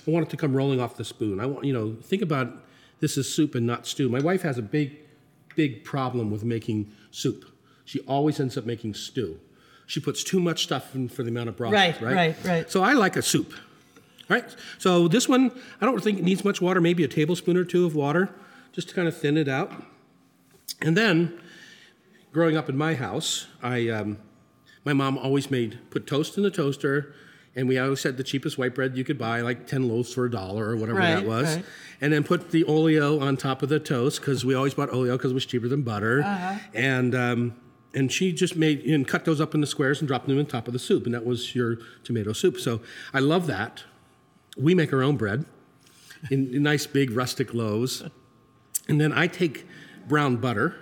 i 0.07 0.12
want 0.12 0.25
it 0.28 0.30
to 0.30 0.38
come 0.38 0.56
rolling 0.56 0.80
off 0.80 0.96
the 0.98 1.06
spoon. 1.06 1.40
I 1.40 1.46
want 1.46 1.66
you 1.66 1.74
know 1.74 1.96
think 2.02 2.22
about 2.22 2.48
this 3.00 3.18
is 3.18 3.34
soup 3.34 3.56
and 3.56 3.66
not 3.66 3.86
stew. 3.88 4.10
My 4.10 4.19
wife 4.19 4.42
has 4.44 4.57
a 4.57 4.62
big 4.62 4.98
big 5.56 5.84
problem 5.84 6.31
with 6.31 6.44
making 6.44 6.92
soup. 7.12 7.46
She 7.86 8.00
always 8.02 8.40
ends 8.40 8.57
up 8.57 8.66
making 8.66 8.94
stew. 8.96 9.40
She 9.88 10.00
puts 10.00 10.24
too 10.24 10.40
much 10.40 10.63
stuff 10.63 10.96
in 10.96 11.07
for 11.10 11.24
the 11.24 11.30
amount 11.30 11.50
of 11.50 11.56
broth 11.57 11.72
Right, 11.72 12.00
right, 12.02 12.36
right. 12.44 12.72
so 12.72 12.81
i 12.84 12.94
like 12.94 13.16
a 13.16 13.22
soup 13.22 13.54
right? 14.28 14.44
So 14.80 15.07
this 15.07 15.30
one 15.30 15.52
i 15.80 15.86
don't 15.86 16.04
think 16.04 16.18
it 16.19 16.24
needs 16.25 16.44
much 16.44 16.60
water 16.62 16.81
maybe 16.81 17.04
a 17.04 17.08
tablespoon 17.08 17.56
or 17.58 17.63
two 17.63 17.86
of 17.86 17.94
water 17.96 18.30
just 18.72 18.90
to 18.90 18.96
kind 18.96 19.08
of 19.08 19.16
thin 19.16 19.38
it 19.38 19.48
out. 19.48 19.72
And 20.81 20.98
then 20.98 21.40
growing 22.34 22.58
up 22.58 22.68
in 22.68 22.75
my 22.78 22.94
house, 22.96 23.48
I 23.63 23.88
um, 23.90 24.18
my 24.84 24.92
mom 24.94 25.18
always 25.18 25.50
made 25.50 25.80
put 25.90 26.06
toast 26.06 26.36
in 26.38 26.44
the 26.44 26.51
toaster, 26.51 27.13
and 27.56 27.68
we 27.68 27.78
always 27.80 28.04
had 28.04 28.18
the 28.18 28.24
cheapest 28.24 28.57
white 28.57 28.75
bread 28.75 28.98
you 28.98 29.04
could 29.04 29.18
buy, 29.18 29.42
like 29.42 29.68
ten 29.68 29.88
loaves 29.88 30.13
for 30.13 30.25
a 30.25 30.31
dollar 30.31 30.68
or 30.69 30.75
whatever 30.75 31.00
that 31.00 31.25
was, 31.25 31.56
right. 31.56 31.66
and 32.02 32.12
then 32.13 32.24
put 32.24 32.52
the 32.52 32.63
oleo 32.66 33.19
on 33.19 33.38
top 33.38 33.63
of 33.63 33.69
the 33.69 33.80
toast 33.80 34.19
because 34.19 34.44
we 34.44 34.54
always 34.54 34.74
bought 34.74 34.90
oleo 34.92 35.16
because 35.18 35.31
it 35.31 35.36
was 35.36 35.46
cheaper 35.46 35.68
than 35.68 35.81
butter, 35.84 36.22
Uh-huh. 36.24 36.60
and. 36.74 37.16
Um, 37.16 37.56
and 37.98 38.12
she 38.12 38.34
just 38.34 38.57
made 38.57 38.84
and 38.84 39.07
cut 39.07 39.24
those 39.24 39.40
up 39.40 39.56
into 39.56 39.66
squares 39.66 40.02
and 40.02 40.07
dropped 40.10 40.28
them 40.28 40.38
on 40.38 40.46
top 40.46 40.68
of 40.68 40.74
the 40.74 40.80
soup, 40.80 41.06
and 41.06 41.13
that 41.16 41.25
was 41.25 41.56
your 41.56 41.78
tomato 42.04 42.34
soup. 42.34 42.60
So 42.60 42.81
I 43.13 43.19
love 43.19 43.48
that. 43.48 43.86
We 44.58 44.75
make 44.75 44.92
our 44.92 45.01
own 45.01 45.16
bread 45.16 45.46
in, 46.30 46.54
in 46.54 46.62
nice 46.63 46.86
big 46.88 47.12
rustic 47.12 47.54
loaves. 47.54 48.04
And 48.90 49.00
then 49.00 49.13
I 49.13 49.28
take 49.28 49.66
brown 50.10 50.36
butter 50.36 50.75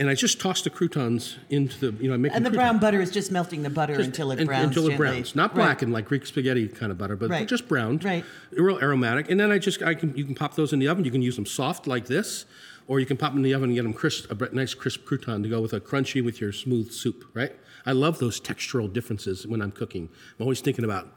and 0.00 0.08
I 0.08 0.14
just 0.14 0.40
toss 0.40 0.62
the 0.62 0.70
croutons 0.70 1.36
into 1.50 1.90
the, 1.92 2.02
you 2.02 2.08
know, 2.08 2.14
I 2.14 2.16
make 2.16 2.32
And 2.34 2.44
the 2.44 2.50
crouton- 2.50 2.54
brown 2.54 2.78
butter 2.78 3.00
is 3.00 3.10
just 3.10 3.30
melting 3.30 3.62
the 3.62 3.70
butter 3.70 3.94
just 3.96 4.06
until 4.08 4.32
it 4.32 4.44
browns. 4.46 4.68
Until 4.76 4.88
it 4.90 4.96
browns. 4.96 5.36
Not 5.36 5.50
Right. 5.54 5.64
blackened 5.66 5.92
like 5.92 6.06
Greek 6.06 6.24
spaghetti 6.26 6.66
kind 6.68 6.90
of 6.90 6.96
butter, 6.98 7.14
but 7.16 7.28
Right. 7.30 7.46
just 7.46 7.68
browned. 7.68 8.02
Right. 8.02 8.24
Real 8.50 8.78
aromatic. 8.80 9.30
And 9.30 9.38
then 9.38 9.52
I 9.52 9.58
just, 9.58 9.82
I 9.82 9.94
can, 9.94 10.16
you 10.16 10.24
can 10.24 10.34
pop 10.34 10.56
those 10.56 10.72
in 10.72 10.78
the 10.78 10.88
oven. 10.88 11.04
You 11.04 11.10
can 11.10 11.20
use 11.22 11.36
them 11.36 11.44
soft 11.46 11.86
like 11.86 12.06
this, 12.06 12.46
or 12.88 12.98
you 12.98 13.04
can 13.06 13.18
pop 13.18 13.32
them 13.32 13.38
in 13.38 13.42
the 13.44 13.52
oven 13.54 13.68
and 13.68 13.74
get 13.76 13.82
them 13.82 13.92
crisp, 13.92 14.32
a 14.32 14.54
nice 14.54 14.72
crisp 14.74 15.04
crouton 15.04 15.42
to 15.42 15.48
go 15.50 15.60
with 15.60 15.74
a 15.74 15.80
crunchy 15.80 16.24
with 16.24 16.40
your 16.40 16.50
smooth 16.50 16.90
soup, 16.90 17.26
right? 17.34 17.52
I 17.84 17.92
love 17.92 18.18
those 18.20 18.40
textural 18.40 18.90
differences 18.92 19.46
when 19.46 19.60
I'm 19.60 19.70
cooking. 19.70 20.08
I'm 20.38 20.44
always 20.44 20.60
thinking 20.62 20.84
about 20.84 21.08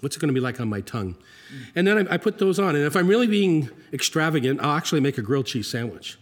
what's 0.00 0.16
it 0.16 0.20
going 0.20 0.28
to 0.28 0.34
be 0.34 0.40
like 0.40 0.58
on 0.60 0.68
my 0.68 0.80
tongue. 0.80 1.14
And 1.74 1.86
then 1.86 2.08
I, 2.08 2.14
I 2.14 2.16
put 2.16 2.38
those 2.38 2.58
on. 2.58 2.74
And 2.74 2.84
if 2.86 2.96
I'm 2.96 3.06
really 3.06 3.26
being 3.26 3.68
extravagant, 3.92 4.60
I'll 4.62 4.76
actually 4.78 5.02
make 5.02 5.18
a 5.18 5.22
grilled 5.22 5.44
cheese 5.46 5.68
sandwich. 5.68 6.18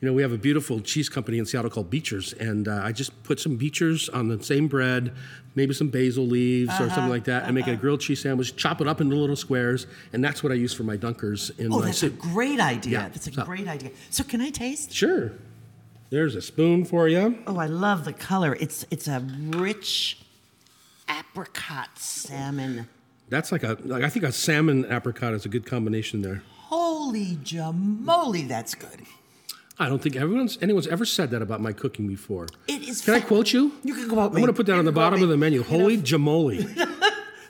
You 0.00 0.06
know, 0.06 0.14
we 0.14 0.22
have 0.22 0.30
a 0.32 0.38
beautiful 0.38 0.78
cheese 0.80 1.08
company 1.08 1.38
in 1.38 1.44
Seattle 1.46 1.70
called 1.70 1.90
Beecher's, 1.90 2.32
and 2.34 2.68
uh, 2.68 2.82
I 2.84 2.92
just 2.92 3.20
put 3.24 3.40
some 3.40 3.56
Beecher's 3.56 4.08
on 4.08 4.28
the 4.28 4.40
same 4.44 4.68
bread, 4.68 5.12
maybe 5.56 5.74
some 5.74 5.88
basil 5.88 6.24
leaves 6.24 6.70
or 6.74 6.88
something 6.88 7.08
like 7.08 7.24
that, 7.24 7.46
and 7.46 7.54
make 7.54 7.66
a 7.66 7.74
grilled 7.74 8.00
cheese 8.00 8.22
sandwich, 8.22 8.54
chop 8.54 8.80
it 8.80 8.86
up 8.86 9.00
into 9.00 9.16
little 9.16 9.34
squares, 9.34 9.88
and 10.12 10.22
that's 10.22 10.40
what 10.40 10.52
I 10.52 10.54
use 10.54 10.72
for 10.72 10.84
my 10.84 10.96
dunkers 10.96 11.50
in 11.58 11.72
Oh, 11.72 11.80
my 11.80 11.86
that's 11.86 12.04
a 12.04 12.10
great 12.10 12.60
idea. 12.60 12.92
Yeah, 12.92 13.08
That's 13.08 13.26
a 13.26 13.32
so- 13.32 13.44
great 13.44 13.66
idea. 13.66 13.90
So 14.10 14.22
can 14.22 14.40
I 14.40 14.50
taste? 14.50 14.92
Sure. 14.92 15.32
There's 16.10 16.36
a 16.36 16.42
spoon 16.42 16.84
for 16.84 17.08
you. 17.08 17.36
Oh, 17.48 17.58
I 17.58 17.66
love 17.66 18.04
the 18.04 18.12
color. 18.14 18.56
It's 18.60 18.86
it's 18.92 19.08
a 19.08 19.20
rich 19.50 20.20
apricot 21.08 21.98
salmon. 21.98 22.88
That's 23.28 23.52
like 23.52 23.62
a, 23.62 23.76
like 23.84 24.02
I 24.04 24.08
think 24.08 24.24
a 24.24 24.32
salmon 24.32 24.86
apricot 24.90 25.34
is 25.34 25.44
a 25.44 25.48
good 25.48 25.66
combination 25.66 26.22
there. 26.22 26.42
Holy 26.56 27.36
jamoly, 27.36 28.46
that's 28.48 28.74
good. 28.74 29.02
I 29.80 29.88
don't 29.88 30.02
think 30.02 30.16
everyone's 30.16 30.58
anyone's 30.60 30.86
ever 30.88 31.04
said 31.04 31.30
that 31.30 31.42
about 31.42 31.60
my 31.60 31.72
cooking 31.72 32.08
before. 32.08 32.46
It 32.66 32.82
is. 32.88 33.00
Can 33.02 33.14
I 33.14 33.20
quote 33.20 33.52
you? 33.52 33.72
You 33.84 33.94
can 33.94 34.08
quote 34.08 34.30
I'm 34.30 34.34
me. 34.34 34.40
going 34.42 34.52
to 34.52 34.56
put 34.56 34.66
that 34.66 34.72
You 34.72 34.78
on 34.78 34.84
the 34.84 34.92
bottom 34.92 35.20
me. 35.20 35.24
of 35.24 35.28
the 35.30 35.36
menu. 35.36 35.58
You 35.60 35.64
Holy 35.64 35.96
know, 35.96 36.02
jamoli. 36.10 36.88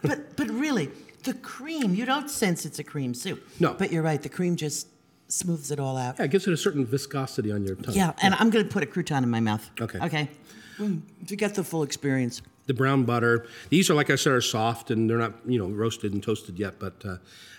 but 0.03 0.37
but 0.37 0.49
really, 0.51 0.91
the 1.25 1.35
cream. 1.35 1.95
You 1.95 2.05
don't 2.05 2.31
sense 2.31 2.67
it's 2.67 2.79
a 2.79 2.85
cream 2.85 3.15
soup. 3.15 3.47
No. 3.61 3.75
But 3.75 3.93
you're 3.93 4.03
right. 4.03 4.21
The 4.23 4.29
cream 4.29 4.57
just 4.57 4.89
smooths 5.29 5.71
it 5.71 5.79
all 5.81 5.97
out. 5.97 6.17
yeah, 6.19 6.25
it 6.25 6.31
gives 6.31 6.47
it 6.47 6.53
a 6.53 6.57
certain 6.57 6.85
viscosity 6.87 7.51
on 7.53 7.65
your 7.65 7.77
tongue. 7.77 7.95
Yeah, 7.95 8.13
and 8.23 8.35
I'm 8.35 8.51
going 8.51 8.65
to 8.67 8.71
put 8.71 8.83
a 8.83 8.87
crouton 8.87 9.23
in 9.23 9.31
my 9.31 9.41
mouth. 9.41 9.69
Okay. 9.81 9.99
Okay. 10.01 10.31
Mm, 10.79 11.01
to 11.27 11.37
get 11.37 11.55
the 11.55 11.65
full 11.65 11.83
experience. 11.83 12.41
the 12.67 12.73
brown 12.75 13.05
butter. 13.05 13.47
These 13.71 13.91
are, 13.91 13.95
like 13.95 14.11
I 14.11 14.17
said, 14.17 14.33
are 14.33 14.41
soft 14.41 14.91
and 14.91 15.09
they're 15.11 15.19
not, 15.19 15.33
you 15.47 15.59
know, 15.59 15.67
roasted 15.69 16.13
and 16.13 16.23
toasted 16.23 16.59
yet, 16.59 16.79
but 16.79 16.95
uh, 17.05 17.17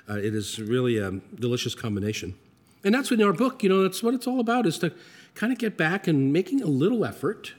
uh, 0.10 0.14
it 0.18 0.34
is 0.34 0.60
really 0.60 0.98
a 0.98 1.12
delicious 1.40 1.76
combination. 1.76 2.36
And 2.83 2.95
that's 2.95 3.12
what 3.12 3.19
in 3.19 3.25
our 3.25 3.33
book, 3.33 3.62
you 3.63 3.69
know, 3.69 3.83
that's 3.83 4.01
what 4.01 4.13
it's 4.13 4.27
all 4.27 4.39
about 4.39 4.65
is 4.65 4.77
to 4.79 4.91
kind 5.36 5.51
of 5.51 5.59
get 5.59 5.77
back 5.77 6.07
and 6.07 6.31
making 6.31 6.62
a 6.62 6.67
little 6.67 7.05
effort. 7.05 7.53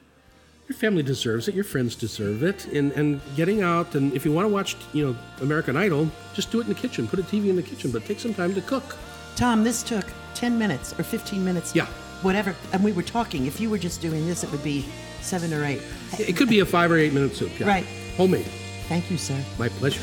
Your 0.68 0.76
family 0.76 1.02
deserves 1.02 1.48
it. 1.48 1.54
Your 1.54 1.64
friends 1.64 1.96
deserve 1.96 2.42
it. 2.42 2.66
And, 2.66 2.92
and 2.92 3.20
getting 3.36 3.62
out, 3.62 3.94
and 3.94 4.12
if 4.14 4.24
you 4.24 4.32
want 4.32 4.46
to 4.46 4.52
watch, 4.52 4.76
you 4.92 5.04
know, 5.04 5.16
American 5.40 5.76
Idol, 5.76 6.08
just 6.32 6.50
do 6.50 6.60
it 6.60 6.62
in 6.62 6.68
the 6.68 6.74
kitchen. 6.74 7.08
Put 7.08 7.18
a 7.18 7.22
TV 7.22 7.48
in 7.48 7.56
the 7.56 7.62
kitchen, 7.62 7.90
but 7.90 8.04
take 8.04 8.20
some 8.20 8.32
time 8.32 8.54
to 8.54 8.60
cook. 8.60 8.96
Tom, 9.36 9.64
this 9.64 9.82
took 9.82 10.04
10 10.34 10.58
minutes 10.58 10.98
or 10.98 11.02
15 11.02 11.44
minutes. 11.44 11.74
Yeah. 11.74 11.86
Whatever. 12.22 12.54
And 12.72 12.84
we 12.84 12.92
were 12.92 13.02
talking. 13.02 13.46
If 13.46 13.60
you 13.60 13.68
were 13.68 13.78
just 13.78 14.00
doing 14.00 14.26
this, 14.26 14.44
it 14.44 14.52
would 14.52 14.62
be 14.62 14.86
seven 15.22 15.52
or 15.52 15.64
eight. 15.64 15.82
It 16.18 16.36
could 16.36 16.48
be 16.48 16.60
a 16.60 16.66
five 16.66 16.90
or 16.90 16.96
eight 16.96 17.12
minute 17.12 17.34
soup. 17.34 17.58
Yeah. 17.58 17.66
Right. 17.66 17.86
Homemade. 18.16 18.46
Thank 18.88 19.10
you, 19.10 19.18
sir. 19.18 19.42
My 19.58 19.68
pleasure. 19.68 20.00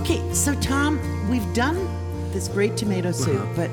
Okay, 0.00 0.20
so 0.32 0.54
Tom, 0.60 0.98
we've 1.28 1.52
done 1.54 1.76
this 2.32 2.48
great 2.48 2.76
tomato 2.76 3.12
soup, 3.12 3.40
Uh-huh. 3.40 3.52
but 3.56 3.68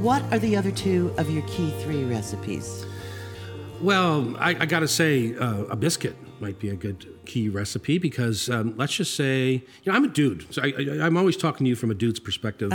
what 0.00 0.22
are 0.32 0.38
the 0.38 0.56
other 0.56 0.70
two 0.70 1.12
of 1.18 1.30
your 1.30 1.42
key 1.48 1.70
three 1.82 2.04
recipes? 2.04 2.86
Well, 3.80 4.34
I, 4.38 4.50
I 4.50 4.66
got 4.66 4.80
to 4.80 4.88
say, 4.88 5.34
uh, 5.36 5.64
a 5.64 5.76
biscuit. 5.76 6.16
Might 6.42 6.58
be 6.58 6.68
a 6.68 6.74
good 6.74 7.06
key 7.24 7.48
recipe 7.48 7.98
because 7.98 8.50
um, 8.50 8.76
let's 8.76 8.94
just 8.94 9.14
say, 9.14 9.52
you 9.52 9.86
know, 9.86 9.92
I'm 9.92 10.04
a 10.04 10.08
dude, 10.08 10.52
so 10.52 10.60
I, 10.60 10.74
I, 10.76 11.06
I'm 11.06 11.16
always 11.16 11.36
talking 11.36 11.64
to 11.64 11.68
you 11.68 11.76
from 11.76 11.90
a 11.92 11.94
dude's 11.94 12.18
perspective, 12.18 12.72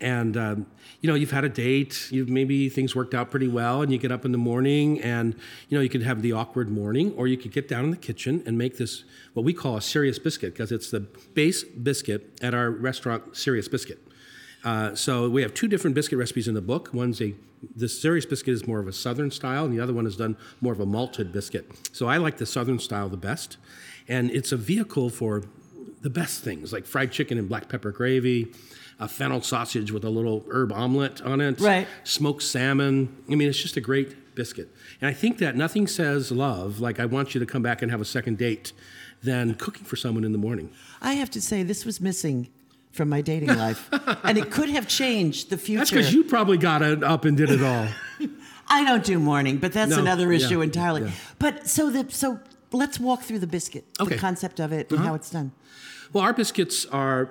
and 0.00 0.36
um, 0.36 0.66
you 1.00 1.08
know, 1.08 1.14
you've 1.14 1.30
had 1.30 1.44
a 1.44 1.48
date, 1.48 2.08
you've 2.10 2.28
maybe 2.28 2.68
things 2.68 2.96
worked 2.96 3.14
out 3.14 3.30
pretty 3.30 3.48
well, 3.48 3.82
and 3.82 3.92
you 3.92 3.98
get 3.98 4.10
up 4.10 4.24
in 4.24 4.32
the 4.32 4.38
morning, 4.38 5.00
and 5.00 5.34
you 5.68 5.78
know, 5.78 5.82
you 5.82 5.88
could 5.88 6.02
have 6.02 6.20
the 6.22 6.32
awkward 6.32 6.68
morning, 6.68 7.12
or 7.16 7.28
you 7.28 7.36
could 7.36 7.52
get 7.52 7.68
down 7.68 7.84
in 7.84 7.90
the 7.92 7.96
kitchen 7.96 8.42
and 8.46 8.58
make 8.58 8.76
this 8.78 9.04
what 9.32 9.44
we 9.44 9.54
call 9.54 9.76
a 9.76 9.80
serious 9.80 10.18
biscuit 10.18 10.52
because 10.52 10.72
it's 10.72 10.90
the 10.90 11.00
base 11.00 11.62
biscuit 11.62 12.36
at 12.42 12.52
our 12.52 12.70
restaurant, 12.70 13.36
Serious 13.36 13.68
Biscuit. 13.68 14.03
Uh, 14.64 14.94
so 14.94 15.28
we 15.28 15.42
have 15.42 15.52
two 15.52 15.68
different 15.68 15.94
biscuit 15.94 16.18
recipes 16.18 16.48
in 16.48 16.54
the 16.54 16.62
book. 16.62 16.90
One's 16.92 17.20
a 17.20 17.34
the 17.76 17.88
serious 17.88 18.26
biscuit 18.26 18.52
is 18.52 18.66
more 18.66 18.78
of 18.78 18.86
a 18.88 18.92
southern 18.92 19.30
style, 19.30 19.64
and 19.64 19.72
the 19.72 19.80
other 19.80 19.92
one 19.94 20.06
is 20.06 20.16
done 20.16 20.36
more 20.60 20.72
of 20.72 20.80
a 20.80 20.86
malted 20.86 21.32
biscuit. 21.32 21.70
So 21.92 22.06
I 22.08 22.18
like 22.18 22.36
the 22.36 22.46
southern 22.46 22.78
style 22.78 23.08
the 23.08 23.16
best, 23.16 23.56
and 24.08 24.30
it's 24.30 24.52
a 24.52 24.56
vehicle 24.56 25.08
for 25.10 25.44
the 26.02 26.10
best 26.10 26.42
things 26.42 26.72
like 26.72 26.84
fried 26.84 27.10
chicken 27.10 27.38
and 27.38 27.48
black 27.48 27.68
pepper 27.70 27.90
gravy, 27.90 28.52
a 29.00 29.08
fennel 29.08 29.40
sausage 29.40 29.90
with 29.90 30.04
a 30.04 30.10
little 30.10 30.44
herb 30.50 30.72
omelet 30.72 31.22
on 31.22 31.40
it, 31.40 31.58
Right. 31.60 31.86
Smoked 32.04 32.42
salmon. 32.42 33.16
I 33.30 33.34
mean, 33.34 33.48
it's 33.48 33.62
just 33.62 33.78
a 33.78 33.80
great 33.80 34.34
biscuit, 34.34 34.68
and 35.00 35.08
I 35.08 35.14
think 35.14 35.38
that 35.38 35.56
nothing 35.56 35.86
says 35.86 36.30
love 36.30 36.80
like 36.80 37.00
I 37.00 37.06
want 37.06 37.34
you 37.34 37.40
to 37.40 37.46
come 37.46 37.62
back 37.62 37.80
and 37.80 37.90
have 37.90 38.00
a 38.00 38.04
second 38.06 38.36
date 38.36 38.72
than 39.22 39.54
cooking 39.54 39.84
for 39.84 39.96
someone 39.96 40.24
in 40.24 40.32
the 40.32 40.38
morning. 40.38 40.70
I 41.00 41.14
have 41.14 41.30
to 41.30 41.40
say, 41.40 41.62
this 41.62 41.86
was 41.86 41.98
missing 41.98 42.48
from 42.94 43.08
my 43.08 43.20
dating 43.20 43.48
life, 43.66 43.88
and 44.24 44.38
it 44.38 44.50
could 44.50 44.70
have 44.70 44.86
changed 44.88 45.50
the 45.50 45.58
future. 45.58 45.78
That's 45.80 45.90
because 45.90 46.14
you 46.14 46.24
probably 46.24 46.56
got 46.56 46.80
it 46.82 47.02
up 47.02 47.24
and 47.24 47.36
did 47.36 47.50
it 47.50 47.62
all. 47.62 47.88
I 48.68 48.84
don't 48.84 49.04
do 49.04 49.18
morning, 49.18 49.58
but 49.58 49.72
that's 49.72 49.90
No, 49.90 49.98
another 49.98 50.32
yeah, 50.32 50.38
issue 50.38 50.60
entirely. 50.62 51.02
yeah. 51.02 51.10
But 51.38 51.66
so 51.68 51.90
the 51.90 52.06
so 52.10 52.40
let's 52.72 52.98
walk 52.98 53.22
through 53.22 53.40
the 53.40 53.46
biscuit, 53.46 53.84
Okay. 54.00 54.02
Uh-huh. 54.02 54.14
the 54.14 54.20
concept 54.20 54.60
of 54.60 54.72
it, 54.72 54.90
and 54.90 55.00
how 55.00 55.14
it's 55.14 55.30
done. 55.30 55.52
Well, 56.12 56.24
our 56.24 56.32
biscuits 56.32 56.86
are 56.86 57.30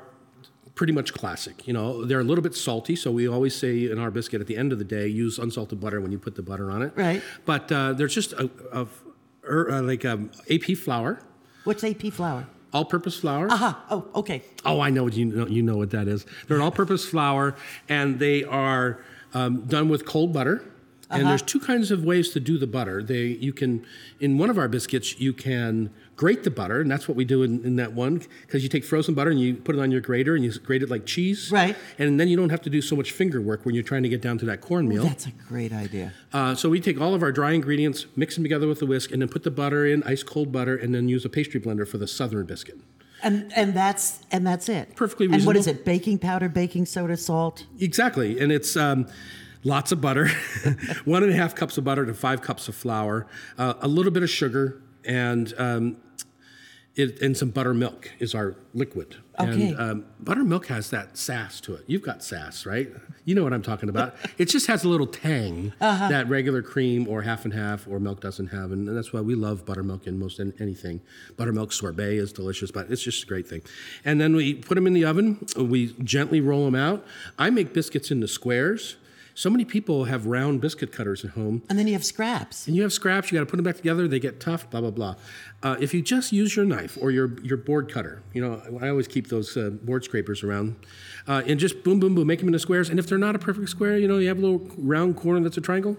pretty 0.75 0.93
much 0.93 1.13
classic. 1.13 1.67
You 1.67 1.74
know, 1.74 2.03
they're 2.05 2.20
a 2.20 2.24
little 2.24 2.41
bit 2.43 2.55
salty, 2.55 2.96
so 2.96 3.12
we 3.12 3.27
always 3.27 3.55
say 3.55 3.89
in 3.89 3.98
our 4.00 4.12
biscuit 4.12 4.41
at 4.41 4.48
the 4.48 4.58
end 4.58 4.72
of 4.74 4.79
the 4.79 4.84
day, 4.86 5.08
use 5.08 5.39
unsalted 5.39 5.79
butter 5.79 6.01
when 6.01 6.12
you 6.12 6.20
put 6.20 6.36
the 6.36 6.41
butter 6.41 6.70
on 6.70 6.82
it. 6.82 6.91
Right. 6.96 7.22
But 7.46 7.72
uh, 7.72 7.93
there's 7.93 8.13
just 8.13 8.34
a, 8.34 8.50
a, 8.72 8.88
er, 9.48 9.72
uh, 9.72 9.82
like 9.82 10.03
a 10.03 10.27
AP 10.51 10.75
flour, 10.77 11.20
What's 11.63 11.84
AP 11.84 12.12
flour? 12.12 12.48
All-purpose 12.74 13.20
flour. 13.20 13.48
Aha. 13.51 13.86
Oh, 13.89 14.06
okay. 14.15 14.44
Oh, 14.65 14.80
I 14.82 14.89
know 14.89 15.03
what 15.03 15.13
you 15.13 15.25
know. 15.25 15.48
You 15.48 15.62
know 15.62 15.77
what 15.77 15.92
that 15.92 16.08
is. 16.08 16.25
They're 16.48 16.58
an 16.58 16.63
all-purpose 16.63 17.06
flour, 17.06 17.56
and 17.88 18.20
they 18.20 18.44
are 18.44 19.00
um, 19.34 19.62
done 19.62 19.89
with 19.89 20.06
cold 20.06 20.34
butter. 20.34 20.63
And 21.20 21.27
there's 21.27 21.41
two 21.41 21.60
kinds 21.60 21.91
of 21.91 22.03
ways 22.03 22.29
to 22.32 22.39
do 22.39 22.58
the 22.58 22.67
butter. 22.67 23.03
They 23.03 23.25
you 23.25 23.53
can 23.53 23.86
in 24.20 24.38
one 24.38 24.50
of 24.50 24.58
our 24.58 24.67
biscuits 24.67 25.20
you 25.20 25.34
can 25.34 25.91
grate 26.15 26.43
the 26.43 26.51
butter, 26.51 26.82
and 26.82 26.89
that's 26.89 27.08
what 27.08 27.17
we 27.17 27.25
do 27.25 27.43
in, 27.43 27.63
in 27.65 27.75
that 27.77 27.93
one 27.93 28.22
because 28.41 28.63
you 28.63 28.70
take 28.70 28.86
frozen 28.86 29.13
butter 29.13 29.32
and 29.32 29.39
you 29.39 29.55
put 29.55 29.75
it 29.75 29.79
on 29.79 29.91
your 29.91 30.01
grater 30.01 30.36
and 30.36 30.43
you 30.43 30.51
grate 30.60 30.84
it 30.84 30.89
like 30.89 31.05
cheese. 31.05 31.51
Right. 31.51 31.75
And 31.98 32.20
then 32.20 32.27
you 32.27 32.38
don't 32.38 32.50
have 32.50 32.62
to 32.62 32.70
do 32.70 32.82
so 32.82 32.96
much 32.96 33.12
finger 33.12 33.41
work 33.41 33.65
when 33.65 33.75
you're 33.75 33.84
trying 33.84 34.03
to 34.03 34.10
get 34.10 34.22
down 34.22 34.38
to 34.39 34.46
that 34.46 34.62
cornmeal. 34.62 35.03
That's 35.03 35.25
a 35.25 35.32
great 35.32 35.74
idea. 35.74 36.13
Uh, 36.32 36.55
so 36.55 36.70
we 36.70 36.79
take 36.79 37.00
all 37.01 37.13
of 37.13 37.24
our 37.24 37.32
dry 37.32 37.51
ingredients, 37.51 38.05
mix 38.15 38.36
them 38.36 38.43
together 38.43 38.67
with 38.67 38.79
the 38.79 38.86
whisk, 38.86 39.12
and 39.12 39.22
then 39.22 39.29
put 39.29 39.43
the 39.43 39.51
butter 39.51 39.86
in, 39.86 40.03
ice 40.03 40.24
cold 40.24 40.51
butter, 40.51 40.75
and 40.75 40.93
then 40.93 41.10
use 41.10 41.25
a 41.25 41.29
pastry 41.29 41.60
blender 41.60 41.88
for 41.88 41.98
the 41.98 42.08
southern 42.08 42.46
biscuit. 42.46 42.79
And 43.24 43.53
and 43.55 43.74
that's 43.74 44.20
and 44.32 44.46
that's 44.46 44.67
it. 44.67 44.96
Perfectly 44.98 45.27
And 45.32 45.46
what 45.46 45.55
is 45.55 45.65
it? 45.65 45.86
Baking 45.86 46.20
powder, 46.20 46.50
baking 46.50 46.86
soda, 46.86 47.15
salt. 47.15 47.65
Exactly, 47.79 48.38
and 48.38 48.51
it's 48.51 48.75
um, 48.75 49.08
lots 49.63 49.91
of 49.91 50.01
butter, 50.01 50.27
one 51.05 51.24
and 51.24 51.32
a 51.32 51.36
half 51.36 51.55
cups 51.55 51.77
of 51.77 51.84
butter 51.84 52.05
to 52.05 52.13
five 52.13 52.41
cups 52.41 52.67
of 52.67 52.75
flour, 52.75 53.27
uh, 53.58 53.74
a 53.82 53.88
little 53.88 54.12
bit 54.12 54.24
of 54.24 54.29
sugar, 54.29 54.82
and 55.05 55.53
um, 55.58 55.98
it, 56.96 57.20
and 57.22 57.36
some 57.36 57.50
buttermilk 57.50 58.12
is 58.20 58.36
our 58.36 58.55
liquid. 58.74 59.15
Okay. 59.39 59.70
And 59.70 59.79
um, 59.79 60.05
buttermilk 60.20 60.67
has 60.67 60.91
that 60.91 61.17
sass 61.17 61.60
to 61.62 61.74
it. 61.74 61.84
You've 61.88 62.03
got 62.03 62.24
sass, 62.24 62.67
right? 62.67 62.91
You 63.25 63.34
know 63.34 63.43
what 63.43 63.51
I'm 63.51 63.63
talking 63.63 63.89
about. 63.89 64.15
it 64.38 64.46
just 64.46 64.67
has 64.67 64.84
a 64.84 64.89
little 64.89 65.08
tang 65.08 65.74
Uh-huh. 65.82 66.08
that 66.10 66.29
regular 66.29 66.62
cream 66.62 67.08
or 67.08 67.24
half 67.24 67.46
and 67.46 67.53
half 67.53 67.88
or 67.88 68.00
milk 68.00 68.22
doesn't 68.22 68.48
have, 68.50 68.72
and 68.72 68.88
that's 68.96 69.12
why 69.12 69.22
we 69.22 69.34
love 69.34 69.65
buttermilk 69.65 70.05
in 70.05 70.20
most 70.20 70.38
an- 70.38 70.53
anything. 70.60 71.01
Buttermilk 71.36 71.72
sorbet 71.74 72.15
is 72.17 72.32
delicious, 72.32 72.70
but 72.70 72.91
it's 72.91 73.01
just 73.01 73.24
a 73.24 73.25
great 73.25 73.48
thing. 73.48 73.63
And 74.05 74.22
then 74.22 74.36
we 74.36 74.53
put 74.53 74.75
them 74.75 74.86
in 74.86 74.93
the 74.93 75.05
oven. 75.05 75.43
We 75.58 75.93
gently 76.03 76.41
roll 76.41 76.65
them 76.65 76.75
out. 76.75 77.03
I 77.39 77.50
make 77.50 77.74
biscuits 77.74 78.12
into 78.12 78.27
squares. 78.27 78.98
So 79.35 79.49
many 79.49 79.65
people 79.65 80.05
have 80.05 80.27
round 80.27 80.61
biscuit 80.61 80.91
cutters 80.91 81.25
at 81.25 81.31
home, 81.31 81.63
And 81.69 81.79
then 81.79 81.87
you 81.87 81.93
have 81.93 82.05
scraps. 82.05 82.67
and 82.67 82.75
you 82.75 82.83
have 82.83 82.93
scraps. 82.93 83.31
You 83.31 83.37
got 83.39 83.45
to 83.45 83.49
put 83.49 83.57
them 83.57 83.63
back 83.63 83.77
together. 83.77 84.07
They 84.07 84.19
get 84.19 84.39
tough. 84.39 84.69
Blah 84.69 84.81
blah 84.81 84.91
blah. 84.91 85.15
Uh, 85.63 85.75
if 85.79 85.93
you 85.93 86.01
just 86.03 86.31
use 86.31 86.55
your 86.55 86.65
knife 86.65 86.97
or 87.01 87.09
your 87.09 87.39
your 87.41 87.57
board 87.57 87.91
cutter, 87.91 88.21
you 88.33 88.41
know 88.41 88.61
I 88.81 88.89
always 88.89 89.07
keep 89.07 89.27
those 89.29 89.57
uh, 89.57 89.71
board 89.71 90.03
scrapers 90.03 90.43
around, 90.43 90.75
uh, 91.27 91.41
and 91.47 91.59
just 91.59 91.83
boom 91.83 91.99
boom 91.99 92.13
boom, 92.15 92.27
make 92.27 92.39
them 92.39 92.47
into 92.49 92.59
squares. 92.59 92.89
And 92.89 92.99
if 92.99 93.07
they're 93.07 93.17
not 93.17 93.35
a 93.35 93.39
perfect 93.39 93.69
square, 93.69 93.97
you 93.97 94.07
know 94.07 94.17
you 94.19 94.27
have 94.27 94.37
a 94.37 94.41
little 94.41 94.67
round 94.77 95.15
corner 95.17 95.39
that's 95.41 95.57
a 95.57 95.61
triangle. 95.61 95.97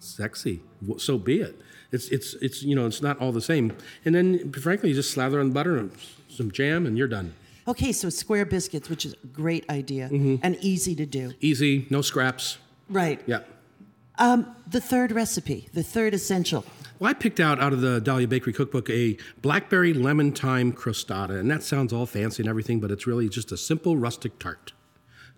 Sexy. 0.00 0.60
So 0.98 1.18
be 1.18 1.40
it. 1.40 1.60
It's 1.92 2.08
it's 2.08 2.34
it's 2.34 2.62
you 2.64 2.74
know 2.74 2.86
it's 2.86 3.00
not 3.02 3.18
all 3.20 3.30
the 3.32 3.40
same. 3.40 3.72
And 4.04 4.12
then 4.14 4.50
frankly, 4.52 4.88
you 4.88 4.94
just 4.96 5.12
slather 5.12 5.38
on 5.40 5.52
butter 5.52 5.76
and 5.78 5.92
some 6.28 6.50
jam, 6.50 6.86
and 6.86 6.98
you're 6.98 7.06
done. 7.08 7.34
Okay, 7.68 7.92
so 7.92 8.08
square 8.08 8.44
biscuits, 8.44 8.88
which 8.90 9.06
is 9.06 9.14
a 9.22 9.26
great 9.28 9.64
idea 9.70 10.08
Mm-hmm. 10.10 10.36
and 10.42 10.56
easy 10.60 10.96
to 10.96 11.06
do. 11.06 11.32
Easy, 11.40 11.86
no 11.90 12.02
scraps. 12.02 12.58
Right. 12.92 13.20
Yeah. 13.26 13.40
Um, 14.18 14.54
the 14.70 14.80
third 14.80 15.12
recipe, 15.12 15.68
the 15.72 15.82
third 15.82 16.14
essential. 16.14 16.64
Well, 16.98 17.10
I 17.10 17.14
picked 17.14 17.40
out 17.40 17.58
out 17.58 17.72
of 17.72 17.80
the 17.80 18.00
Dahlia 18.00 18.28
Bakery 18.28 18.52
cookbook 18.52 18.88
a 18.90 19.16
blackberry 19.40 19.92
lemon 19.94 20.32
thyme 20.32 20.72
crostata, 20.72 21.40
and 21.40 21.50
that 21.50 21.62
sounds 21.62 21.92
all 21.92 22.06
fancy 22.06 22.42
and 22.42 22.48
everything, 22.48 22.78
but 22.78 22.90
it's 22.90 23.06
really 23.06 23.28
just 23.28 23.50
a 23.50 23.56
simple 23.56 23.96
rustic 23.96 24.38
tart. 24.38 24.72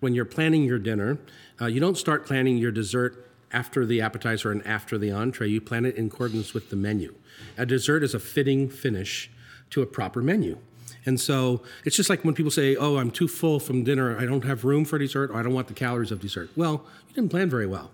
When 0.01 0.13
you're 0.13 0.25
planning 0.25 0.63
your 0.63 0.77
dinner, 0.77 1.17
uh, 1.59 1.67
you 1.67 1.79
don't 1.79 1.97
start 1.97 2.25
planning 2.25 2.57
your 2.57 2.71
dessert 2.71 3.31
after 3.51 3.85
the 3.85 4.01
appetizer 4.01 4.51
and 4.51 4.65
after 4.67 4.97
the 4.97 5.09
entree. 5.09 5.47
You 5.47 5.61
plan 5.61 5.85
it 5.85 5.95
in 5.95 6.07
accordance 6.07 6.53
with 6.53 6.69
the 6.69 6.75
menu. 6.75 7.15
A 7.57 7.65
dessert 7.65 8.03
is 8.03 8.13
a 8.13 8.19
fitting 8.19 8.69
finish 8.69 9.31
to 9.71 9.81
a 9.81 9.85
proper 9.85 10.21
menu. 10.21 10.59
And 11.05 11.19
so 11.19 11.61
it's 11.83 11.95
just 11.95 12.09
like 12.09 12.23
when 12.23 12.33
people 12.33 12.51
say, 12.51 12.75
Oh, 12.75 12.97
I'm 12.97 13.11
too 13.11 13.27
full 13.27 13.59
from 13.59 13.83
dinner, 13.83 14.17
I 14.17 14.25
don't 14.25 14.43
have 14.45 14.65
room 14.65 14.85
for 14.85 14.97
dessert, 14.97 15.31
or 15.31 15.37
I 15.37 15.43
don't 15.43 15.53
want 15.53 15.67
the 15.67 15.73
calories 15.73 16.11
of 16.11 16.19
dessert. 16.19 16.49
Well, 16.55 16.83
you 17.07 17.13
didn't 17.13 17.29
plan 17.29 17.49
very 17.49 17.67
well 17.67 17.91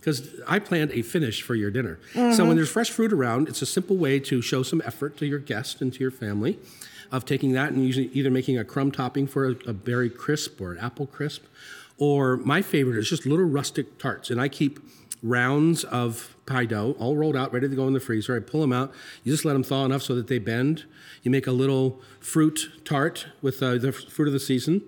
because 0.00 0.34
I 0.46 0.58
planned 0.58 0.90
a 0.92 1.00
finish 1.00 1.40
for 1.40 1.54
your 1.54 1.70
dinner. 1.70 1.98
So 2.12 2.20
when 2.20 2.32
mm-hmm. 2.34 2.56
there's 2.56 2.70
fresh 2.70 2.90
fruit 2.90 3.10
around, 3.10 3.48
it's 3.48 3.62
a 3.62 3.66
simple 3.66 3.96
way 3.96 4.20
to 4.20 4.42
show 4.42 4.62
some 4.62 4.82
effort 4.84 5.16
to 5.16 5.26
your 5.26 5.38
guest 5.38 5.80
and 5.80 5.92
to 5.94 6.00
your 6.00 6.10
family 6.10 6.58
of 7.10 7.24
taking 7.24 7.52
that 7.52 7.72
and 7.72 7.84
usually 7.84 8.08
either 8.08 8.30
making 8.30 8.58
a 8.58 8.64
crumb 8.64 8.90
topping 8.90 9.26
for 9.26 9.46
a, 9.46 9.50
a 9.66 9.72
berry 9.72 10.10
crisp 10.10 10.60
or 10.60 10.72
an 10.72 10.78
apple 10.78 11.06
crisp, 11.06 11.44
or 11.96 12.36
my 12.38 12.60
favorite 12.60 12.98
is 12.98 13.08
just 13.08 13.24
little 13.24 13.46
rustic 13.46 13.98
tarts. 13.98 14.30
And 14.30 14.40
I 14.40 14.48
keep 14.48 14.78
rounds 15.24 15.82
of 15.84 16.36
pie 16.46 16.66
dough 16.66 16.94
all 16.98 17.16
rolled 17.16 17.34
out, 17.34 17.52
ready 17.52 17.68
to 17.68 17.74
go 17.74 17.88
in 17.88 17.94
the 17.94 18.00
freezer. 18.00 18.36
I 18.36 18.40
pull 18.40 18.60
them 18.60 18.72
out. 18.72 18.92
You 19.24 19.32
just 19.32 19.44
let 19.44 19.54
them 19.54 19.64
thaw 19.64 19.84
enough 19.84 20.02
so 20.02 20.14
that 20.14 20.28
they 20.28 20.38
bend. 20.38 20.84
You 21.22 21.30
make 21.30 21.46
a 21.46 21.52
little 21.52 22.00
fruit 22.20 22.68
tart 22.84 23.26
with 23.40 23.62
uh, 23.62 23.78
the 23.78 23.90
fruit 23.90 24.28
of 24.28 24.32
the 24.34 24.40
season 24.40 24.82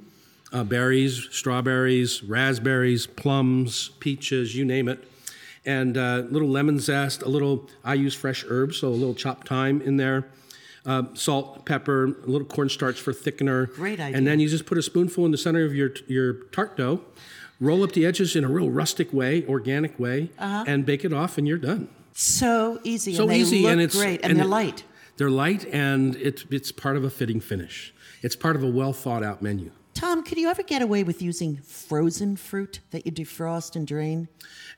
uh, 0.53 0.63
berries, 0.63 1.27
strawberries, 1.33 2.23
raspberries, 2.23 3.07
plums, 3.07 3.91
peaches, 3.99 4.55
you 4.55 4.65
name 4.65 4.89
it. 4.89 5.05
And 5.65 5.99
uh, 5.99 6.25
little 6.31 6.49
lemon 6.49 6.79
zest, 6.79 7.23
a 7.23 7.29
little, 7.29 7.69
I 7.85 7.95
use 7.95 8.15
fresh 8.15 8.45
herbs, 8.49 8.79
so 8.79 8.89
a 8.89 8.91
little 8.91 9.15
chopped 9.15 9.49
thyme 9.49 9.83
in 9.83 9.97
there, 9.97 10.29
uh, 10.85 11.03
salt, 11.15 11.67
pepper, 11.67 12.05
a 12.05 12.27
little 12.27 12.47
cornstarch 12.47 13.01
for 13.01 13.13
thickener. 13.13 13.75
Great 13.75 13.99
idea. 13.99 14.17
And 14.17 14.25
then 14.25 14.39
you 14.39 14.49
just 14.49 14.67
put 14.67 14.79
a 14.79 14.83
spoonful 14.83 15.25
in 15.25 15.33
the 15.33 15.39
center 15.39 15.65
of 15.65 15.75
your, 15.75 15.91
your 16.07 16.35
tart 16.53 16.77
dough, 16.77 17.01
roll 17.61 17.83
up 17.83 17.93
the 17.93 18.07
edges 18.07 18.37
in 18.37 18.45
a 18.45 18.49
real 18.49 18.71
rustic 18.71 19.13
way, 19.13 19.45
organic 19.47 19.99
way, 19.99 20.31
uh-huh. 20.39 20.65
and 20.67 20.85
bake 20.87 21.05
it 21.05 21.13
off, 21.13 21.39
and 21.39 21.47
you're 21.47 21.59
done. 21.59 21.89
So 22.13 22.81
easy. 22.83 23.15
So 23.15 23.23
and 23.23 23.33
they 23.33 23.41
easy, 23.41 23.63
look 23.63 23.73
and 23.73 23.81
it's 23.81 23.97
great, 23.97 24.21
and, 24.23 24.39
they're 24.39 24.45
light. 24.45 24.85
They're 25.17 25.31
light, 25.31 25.67
and 25.67 26.17
it's 26.17 26.45
it's 26.51 26.73
part 26.73 26.97
of 26.97 27.05
a 27.05 27.11
fitting 27.11 27.41
finish. 27.41 27.95
It's 28.23 28.37
part 28.37 28.57
of 28.57 28.63
a 28.63 28.71
well 28.71 28.93
thought 28.93 29.23
out 29.23 29.43
menu. 29.43 29.71
Tom, 29.97 30.23
could 30.23 30.37
you 30.37 30.49
ever 30.51 30.63
get 30.63 30.83
away 30.83 31.05
with 31.05 31.23
using 31.23 31.57
frozen 31.63 32.37
fruit 32.37 32.81
that 32.91 33.07
you 33.07 33.13
defrost 33.13 33.77
and 33.77 33.87
drain? 33.87 34.29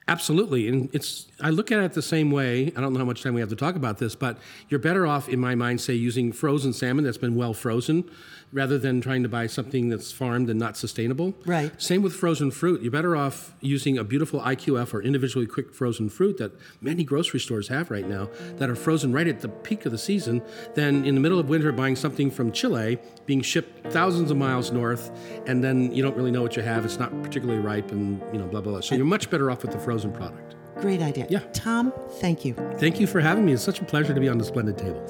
Absolutely, 0.07 0.69
and 0.69 0.89
it's. 0.93 1.27
I 1.41 1.51
look 1.51 1.73
at 1.73 1.81
it 1.81 1.93
the 1.93 2.03
same 2.03 2.31
way. 2.31 2.73
I 2.77 2.81
don't 2.81 2.93
know 2.93 3.01
how 3.01 3.05
much 3.05 3.23
time 3.23 3.35
we 3.35 3.41
have 3.41 3.51
to 3.51 3.57
talk 3.57 3.75
about 3.75 3.99
this, 3.99 4.15
but 4.15 4.39
you're 4.69 4.81
better 4.81 5.07
off, 5.07 5.29
in 5.29 5.41
my 5.41 5.55
mind, 5.57 5.81
say 5.81 5.95
using 5.95 6.33
frozen 6.33 6.73
salmon 6.73 7.05
that's 7.05 7.19
been 7.19 7.35
well 7.35 7.53
frozen, 7.53 8.09
rather 8.53 8.79
than 8.79 9.01
trying 9.01 9.23
to 9.23 9.29
buy 9.29 9.47
something 9.47 9.89
that's 9.89 10.11
farmed 10.13 10.49
and 10.49 10.59
not 10.59 10.77
sustainable. 10.77 11.35
Right. 11.45 11.71
Same 11.81 12.03
with 12.03 12.15
frozen 12.15 12.51
fruit. 12.51 12.83
You're 12.83 12.91
better 12.91 13.17
off 13.17 13.55
using 13.61 13.99
a 13.99 14.05
beautiful 14.05 14.41
IQF 14.41 14.95
or 14.95 15.03
individually 15.03 15.47
quick 15.47 15.75
frozen 15.75 16.09
fruit 16.09 16.39
that 16.39 16.53
many 16.81 17.05
grocery 17.05 17.41
stores 17.41 17.69
have 17.69 17.91
right 17.91 18.09
now 18.09 18.29
that 18.57 18.71
are 18.71 18.77
frozen 18.77 19.13
right 19.13 19.27
at 19.27 19.41
the 19.41 19.49
peak 19.49 19.85
of 19.87 19.93
the 19.93 19.99
season 19.99 20.43
than 20.75 21.05
in 21.05 21.15
the 21.15 21.21
middle 21.21 21.39
of 21.39 21.49
winter 21.49 21.73
buying 21.73 21.97
something 21.97 22.31
from 22.31 22.53
Chile 22.53 22.99
being 23.27 23.43
shipped 23.43 23.93
thousands 23.93 24.31
of 24.31 24.37
miles 24.37 24.73
north 24.73 25.11
and 25.47 25.63
then 25.63 25.93
you 25.93 26.03
don't 26.03 26.17
really 26.17 26.31
know 26.31 26.43
what 26.43 26.57
you 26.57 26.63
have. 26.63 26.85
It's 26.85 26.99
not 26.99 27.11
particularly 27.23 27.61
ripe 27.61 27.91
and 27.93 28.21
you 28.33 28.39
know 28.39 28.47
blah 28.47 28.61
blah 28.61 28.73
blah. 28.73 28.81
So 28.81 28.95
you're 28.95 29.05
much 29.05 29.31
better 29.31 29.51
off 29.51 29.63
with 29.63 29.73
the 29.73 29.79
frozen 29.79 30.13
product. 30.13 30.55
Great 30.81 31.03
idea. 31.03 31.27
Yeah. 31.29 31.41
Tom, 31.53 31.93
thank 32.21 32.45
you. 32.45 32.55
Thank 32.79 33.01
you 33.01 33.07
for 33.07 33.21
having 33.21 33.45
me. 33.45 33.53
It's 33.53 33.65
such 33.65 33.81
a 33.81 33.85
pleasure 33.85 34.15
to 34.15 34.21
be 34.21 34.29
on 34.29 34.39
the 34.39 34.45
splendid 34.45 34.79
table. 34.79 35.07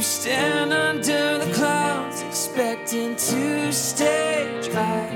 You 0.00 0.04
stand 0.04 0.72
under 0.72 1.44
the 1.44 1.52
clouds, 1.52 2.22
expecting 2.22 3.16
to 3.16 3.70
stay 3.70 4.58
dry. 4.62 5.06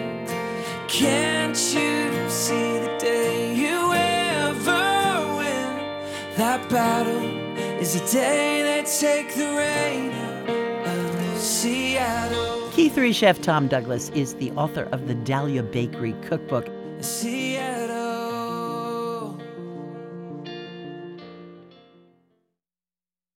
Can't 0.89 1.57
you 1.57 2.29
see 2.29 2.81
the 2.81 2.95
day 3.01 3.55
you 3.55 3.95
ever 3.95 5.37
win 5.39 6.37
that 6.37 6.69
battle? 6.69 7.25
Is 7.81 7.99
the 7.99 8.07
day 8.13 8.63
they 8.63 8.83
take 8.85 9.35
the 9.35 9.57
rain 9.57 10.13
of 10.85 11.39
Seattle. 11.39 12.69
Key 12.73 12.91
3 12.91 13.11
chef 13.15 13.41
Tom 13.41 13.69
Douglas 13.69 14.11
is 14.11 14.35
the 14.35 14.51
author 14.51 14.87
of 14.93 15.09
the 15.09 15.15
Dahlia 15.15 15.63
Bakery 15.63 16.15
Cookbook. 16.21 16.69
See 17.01 17.34